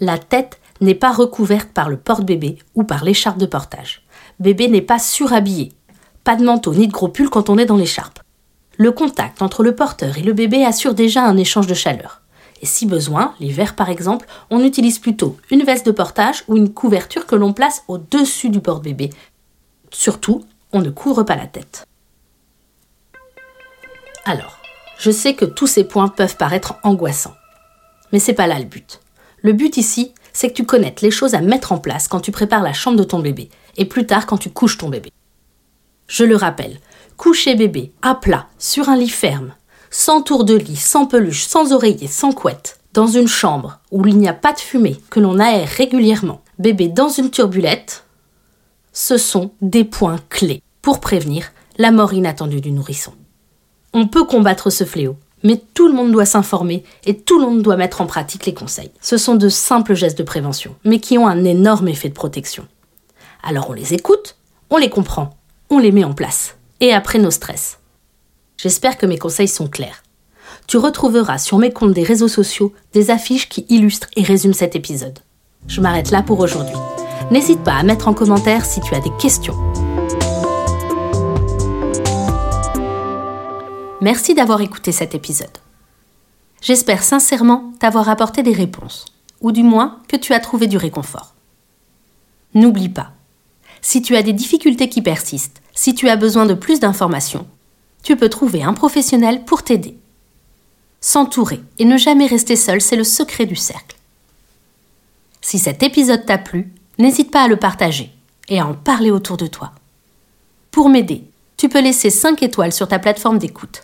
la 0.00 0.18
tête 0.18 0.58
n'est 0.80 0.94
pas 0.94 1.12
recouverte 1.12 1.70
par 1.70 1.88
le 1.88 1.98
porte-bébé 1.98 2.58
ou 2.74 2.84
par 2.84 3.04
l'écharpe 3.04 3.38
de 3.38 3.46
portage. 3.46 4.02
Bébé 4.38 4.68
n'est 4.68 4.80
pas 4.80 4.98
surhabillé. 4.98 5.72
Pas 6.24 6.36
de 6.36 6.44
manteau 6.44 6.74
ni 6.74 6.88
de 6.88 6.92
gros 6.92 7.08
pull 7.08 7.28
quand 7.28 7.50
on 7.50 7.58
est 7.58 7.66
dans 7.66 7.76
l'écharpe. 7.76 8.20
Le 8.76 8.92
contact 8.92 9.42
entre 9.42 9.62
le 9.62 9.74
porteur 9.74 10.16
et 10.16 10.22
le 10.22 10.32
bébé 10.32 10.64
assure 10.64 10.94
déjà 10.94 11.24
un 11.24 11.36
échange 11.36 11.66
de 11.66 11.74
chaleur. 11.74 12.22
Et 12.62 12.66
si 12.66 12.86
besoin, 12.86 13.34
l'hiver 13.40 13.74
par 13.74 13.90
exemple, 13.90 14.26
on 14.50 14.64
utilise 14.64 14.98
plutôt 14.98 15.36
une 15.50 15.64
veste 15.64 15.86
de 15.86 15.92
portage 15.92 16.44
ou 16.48 16.56
une 16.56 16.72
couverture 16.72 17.26
que 17.26 17.36
l'on 17.36 17.52
place 17.52 17.82
au-dessus 17.88 18.48
du 18.48 18.60
porte-bébé. 18.60 19.10
Surtout, 19.90 20.44
on 20.72 20.80
ne 20.80 20.90
couvre 20.90 21.24
pas 21.24 21.36
la 21.36 21.46
tête. 21.46 21.86
Alors, 24.24 24.58
je 24.98 25.10
sais 25.10 25.34
que 25.34 25.46
tous 25.46 25.66
ces 25.66 25.84
points 25.84 26.08
peuvent 26.08 26.36
paraître 26.36 26.74
angoissants. 26.82 27.34
Mais 28.12 28.18
c'est 28.18 28.34
pas 28.34 28.46
là 28.46 28.58
le 28.58 28.66
but. 28.66 28.99
Le 29.42 29.52
but 29.52 29.76
ici, 29.76 30.12
c'est 30.32 30.48
que 30.50 30.54
tu 30.54 30.66
connaisses 30.66 31.00
les 31.00 31.10
choses 31.10 31.34
à 31.34 31.40
mettre 31.40 31.72
en 31.72 31.78
place 31.78 32.08
quand 32.08 32.20
tu 32.20 32.32
prépares 32.32 32.62
la 32.62 32.72
chambre 32.72 32.98
de 32.98 33.04
ton 33.04 33.20
bébé, 33.20 33.48
et 33.76 33.84
plus 33.84 34.06
tard 34.06 34.26
quand 34.26 34.38
tu 34.38 34.50
couches 34.50 34.78
ton 34.78 34.88
bébé. 34.88 35.10
Je 36.06 36.24
le 36.24 36.36
rappelle, 36.36 36.78
coucher 37.16 37.54
bébé 37.54 37.92
à 38.02 38.14
plat, 38.14 38.46
sur 38.58 38.88
un 38.88 38.96
lit 38.96 39.08
ferme, 39.08 39.54
sans 39.90 40.22
tour 40.22 40.44
de 40.44 40.54
lit, 40.54 40.76
sans 40.76 41.06
peluche, 41.06 41.44
sans 41.44 41.72
oreiller, 41.72 42.06
sans 42.06 42.32
couette, 42.32 42.80
dans 42.92 43.06
une 43.06 43.28
chambre 43.28 43.80
où 43.90 44.06
il 44.06 44.18
n'y 44.18 44.28
a 44.28 44.34
pas 44.34 44.52
de 44.52 44.58
fumée, 44.58 45.00
que 45.10 45.20
l'on 45.20 45.38
aère 45.38 45.68
régulièrement, 45.68 46.42
bébé 46.58 46.88
dans 46.88 47.08
une 47.08 47.30
turbulette, 47.30 48.04
ce 48.92 49.16
sont 49.18 49.52
des 49.60 49.84
points 49.84 50.18
clés 50.28 50.62
pour 50.82 51.00
prévenir 51.00 51.52
la 51.78 51.92
mort 51.92 52.12
inattendue 52.12 52.60
du 52.60 52.72
nourrisson. 52.72 53.12
On 53.92 54.06
peut 54.06 54.24
combattre 54.24 54.70
ce 54.70 54.84
fléau, 54.84 55.16
mais 55.42 55.60
tout 55.74 55.88
le 55.88 55.94
monde 55.94 56.12
doit 56.12 56.26
s'informer 56.26 56.84
et 57.06 57.16
tout 57.16 57.38
le 57.38 57.46
monde 57.46 57.62
doit 57.62 57.76
mettre 57.76 58.00
en 58.00 58.06
pratique 58.06 58.46
les 58.46 58.54
conseils. 58.54 58.90
Ce 59.00 59.16
sont 59.16 59.34
de 59.34 59.48
simples 59.48 59.94
gestes 59.94 60.18
de 60.18 60.22
prévention, 60.22 60.74
mais 60.84 61.00
qui 61.00 61.18
ont 61.18 61.28
un 61.28 61.44
énorme 61.44 61.88
effet 61.88 62.08
de 62.08 62.14
protection. 62.14 62.66
Alors 63.42 63.70
on 63.70 63.72
les 63.72 63.94
écoute, 63.94 64.36
on 64.70 64.76
les 64.76 64.90
comprend, 64.90 65.36
on 65.70 65.78
les 65.78 65.92
met 65.92 66.04
en 66.04 66.12
place. 66.12 66.56
et 66.82 66.94
après 66.94 67.18
nos 67.18 67.30
stress. 67.30 67.78
J'espère 68.56 68.96
que 68.96 69.04
mes 69.04 69.18
conseils 69.18 69.48
sont 69.48 69.68
clairs. 69.68 70.02
Tu 70.66 70.78
retrouveras 70.78 71.38
sur 71.38 71.58
mes 71.58 71.72
comptes 71.72 71.92
des 71.92 72.02
réseaux 72.02 72.28
sociaux 72.28 72.72
des 72.92 73.10
affiches 73.10 73.48
qui 73.48 73.66
illustrent 73.68 74.08
et 74.16 74.22
résument 74.22 74.54
cet 74.54 74.76
épisode. 74.76 75.18
Je 75.66 75.80
m'arrête 75.80 76.10
là 76.10 76.22
pour 76.22 76.40
aujourd'hui. 76.40 76.76
N'hésite 77.30 77.62
pas 77.62 77.74
à 77.74 77.82
mettre 77.82 78.08
en 78.08 78.14
commentaire 78.14 78.64
si 78.64 78.80
tu 78.80 78.94
as 78.94 79.00
des 79.00 79.12
questions. 79.20 79.56
Merci 84.02 84.32
d'avoir 84.32 84.62
écouté 84.62 84.92
cet 84.92 85.14
épisode. 85.14 85.58
J'espère 86.62 87.02
sincèrement 87.02 87.72
t'avoir 87.78 88.08
apporté 88.08 88.42
des 88.42 88.54
réponses, 88.54 89.04
ou 89.42 89.52
du 89.52 89.62
moins 89.62 89.98
que 90.08 90.16
tu 90.16 90.32
as 90.32 90.40
trouvé 90.40 90.66
du 90.66 90.78
réconfort. 90.78 91.34
N'oublie 92.54 92.88
pas, 92.88 93.12
si 93.82 94.00
tu 94.00 94.16
as 94.16 94.22
des 94.22 94.32
difficultés 94.32 94.88
qui 94.88 95.02
persistent, 95.02 95.60
si 95.74 95.94
tu 95.94 96.08
as 96.08 96.16
besoin 96.16 96.46
de 96.46 96.54
plus 96.54 96.80
d'informations, 96.80 97.46
tu 98.02 98.16
peux 98.16 98.30
trouver 98.30 98.62
un 98.62 98.72
professionnel 98.72 99.44
pour 99.44 99.62
t'aider. 99.62 99.98
S'entourer 101.02 101.60
et 101.78 101.84
ne 101.84 101.98
jamais 101.98 102.26
rester 102.26 102.56
seul, 102.56 102.80
c'est 102.80 102.96
le 102.96 103.04
secret 103.04 103.44
du 103.44 103.56
cercle. 103.56 103.96
Si 105.42 105.58
cet 105.58 105.82
épisode 105.82 106.24
t'a 106.24 106.38
plu, 106.38 106.72
n'hésite 106.98 107.30
pas 107.30 107.42
à 107.42 107.48
le 107.48 107.56
partager 107.56 108.10
et 108.48 108.60
à 108.60 108.66
en 108.66 108.74
parler 108.74 109.10
autour 109.10 109.36
de 109.36 109.46
toi. 109.46 109.72
Pour 110.70 110.88
m'aider, 110.88 111.24
tu 111.58 111.68
peux 111.68 111.82
laisser 111.82 112.08
5 112.08 112.42
étoiles 112.42 112.72
sur 112.72 112.88
ta 112.88 112.98
plateforme 112.98 113.38
d'écoute. 113.38 113.82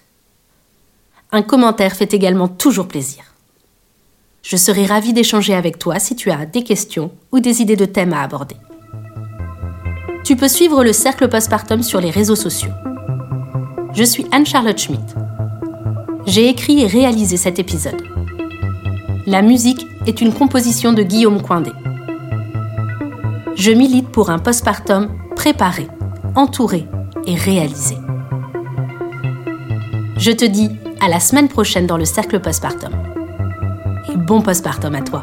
Un 1.36 1.42
commentaire 1.42 1.92
fait 1.92 2.14
également 2.14 2.48
toujours 2.48 2.88
plaisir. 2.88 3.22
Je 4.42 4.56
serai 4.56 4.86
ravie 4.86 5.12
d'échanger 5.12 5.52
avec 5.52 5.78
toi 5.78 5.98
si 5.98 6.16
tu 6.16 6.30
as 6.30 6.46
des 6.46 6.64
questions 6.64 7.12
ou 7.30 7.40
des 7.40 7.60
idées 7.60 7.76
de 7.76 7.84
thèmes 7.84 8.14
à 8.14 8.22
aborder. 8.22 8.56
Tu 10.24 10.34
peux 10.34 10.48
suivre 10.48 10.82
le 10.82 10.94
cercle 10.94 11.28
postpartum 11.28 11.82
sur 11.82 12.00
les 12.00 12.08
réseaux 12.08 12.36
sociaux. 12.36 12.70
Je 13.92 14.02
suis 14.02 14.24
Anne-Charlotte 14.32 14.78
Schmidt. 14.78 15.14
J'ai 16.24 16.48
écrit 16.48 16.80
et 16.80 16.86
réalisé 16.86 17.36
cet 17.36 17.58
épisode. 17.58 18.02
La 19.26 19.42
musique 19.42 19.86
est 20.06 20.22
une 20.22 20.32
composition 20.32 20.94
de 20.94 21.02
Guillaume 21.02 21.42
Coindé. 21.42 21.72
Je 23.56 23.72
milite 23.72 24.08
pour 24.08 24.30
un 24.30 24.38
postpartum 24.38 25.10
préparé, 25.36 25.86
entouré 26.34 26.86
et 27.26 27.34
réalisé. 27.34 27.96
Je 30.16 30.32
te 30.32 30.46
dis 30.46 30.70
à 31.00 31.08
la 31.08 31.20
semaine 31.20 31.48
prochaine 31.48 31.86
dans 31.86 31.96
le 31.96 32.04
cercle 32.04 32.40
postpartum. 32.40 32.92
Et 34.12 34.16
bon 34.16 34.42
postpartum 34.42 34.94
à 34.94 35.02
toi. 35.02 35.22